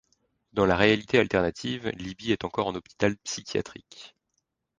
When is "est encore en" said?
2.31-2.73